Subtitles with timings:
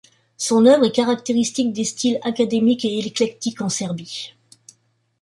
[0.35, 4.33] Son œuvre est caractéristique des styles académique et éclectique en Serbie.